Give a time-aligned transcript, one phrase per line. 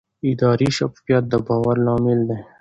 [0.29, 2.37] اداري شفافیت د باور لامل دی